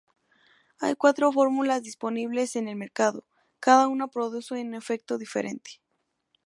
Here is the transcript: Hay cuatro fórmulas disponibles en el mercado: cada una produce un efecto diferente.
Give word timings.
Hay 0.79 0.95
cuatro 0.95 1.31
fórmulas 1.31 1.83
disponibles 1.83 2.55
en 2.55 2.67
el 2.67 2.75
mercado: 2.75 3.23
cada 3.59 3.87
una 3.87 4.07
produce 4.07 4.55
un 4.55 4.73
efecto 4.73 5.19
diferente. 5.19 5.79